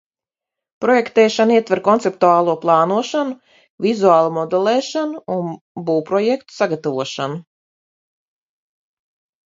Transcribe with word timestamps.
Projektēšana 0.85 1.57
ietver 1.57 1.81
konceptuālo 1.87 2.55
plānošanu, 2.63 3.37
vizuālu 3.89 4.33
modelēšanu 4.41 5.23
un 5.37 5.55
būvprojektu 5.91 6.61
sagatavošanu. 6.61 7.43